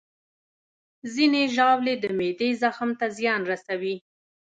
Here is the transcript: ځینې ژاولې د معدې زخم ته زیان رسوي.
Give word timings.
ځینې 1.13 1.41
ژاولې 1.55 1.93
د 1.99 2.05
معدې 2.17 2.49
زخم 2.61 2.89
ته 2.99 3.05
زیان 3.17 3.41
رسوي. 3.51 3.95